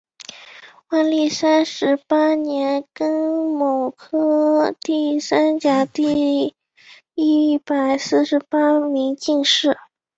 [0.89, 3.05] 万历三十八年庚
[3.91, 6.55] 戌科第三甲第
[7.13, 9.77] 一百四十八名进士。